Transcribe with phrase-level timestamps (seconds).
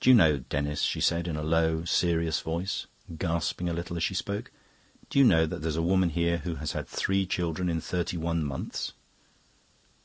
[0.00, 4.02] "Do you know, Denis," she said, in a low, serious voice, gasping a little as
[4.02, 4.50] she spoke
[5.10, 8.16] "do you know that there's a woman here who has had three children in thirty
[8.16, 8.94] one months?"